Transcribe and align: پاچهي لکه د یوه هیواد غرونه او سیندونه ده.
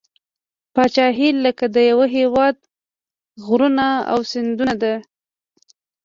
پاچهي 0.73 1.29
لکه 1.45 1.65
د 1.75 1.77
یوه 1.91 2.07
هیواد 2.17 2.55
غرونه 3.45 3.87
او 4.11 4.19
سیندونه 4.31 4.75
ده. 4.81 4.93